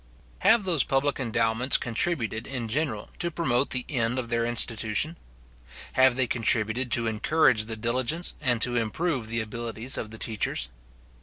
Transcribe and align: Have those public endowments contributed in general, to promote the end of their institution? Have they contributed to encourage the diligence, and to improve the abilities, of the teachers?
Have 0.39 0.63
those 0.63 0.83
public 0.83 1.19
endowments 1.19 1.77
contributed 1.77 2.47
in 2.47 2.67
general, 2.67 3.11
to 3.19 3.29
promote 3.29 3.69
the 3.69 3.85
end 3.87 4.17
of 4.17 4.29
their 4.29 4.47
institution? 4.47 5.15
Have 5.93 6.15
they 6.15 6.25
contributed 6.25 6.91
to 6.93 7.05
encourage 7.05 7.65
the 7.65 7.75
diligence, 7.75 8.33
and 8.41 8.63
to 8.63 8.75
improve 8.77 9.27
the 9.27 9.41
abilities, 9.41 9.99
of 9.99 10.09
the 10.09 10.17
teachers? 10.17 10.69